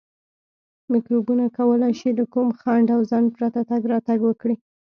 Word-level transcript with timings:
میکروبونه 0.93 1.45
کولای 1.57 1.93
شي 1.99 2.09
له 2.17 2.25
کوم 2.33 2.47
خنډ 2.59 2.87
او 2.95 3.01
ځنډ 3.09 3.27
پرته 3.35 3.61
تګ 3.69 3.81
راتګ 3.91 4.19
وکړي. 4.23 4.55